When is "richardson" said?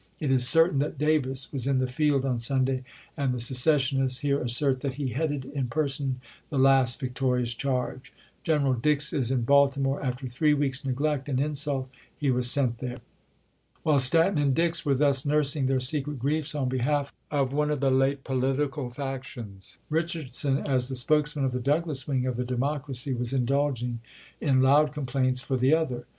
19.87-20.65